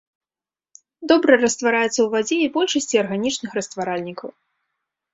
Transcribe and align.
Добра 1.11 1.33
раствараецца 1.43 1.91
ў 2.01 2.07
вадзе 2.15 2.35
і 2.47 2.51
большасці 2.59 3.01
арганічных 3.05 3.49
растваральнікаў. 3.63 4.29